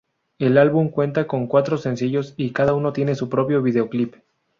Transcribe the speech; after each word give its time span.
El 0.39 0.57
álbum 0.57 0.89
cuenta 0.89 1.27
con 1.27 1.45
cuatro 1.45 1.77
sencillos 1.77 2.33
y 2.35 2.53
cada 2.53 2.73
uno 2.73 2.91
tiene 2.91 3.13
su 3.13 3.29
propio 3.29 3.61
videoclip. 3.61 4.15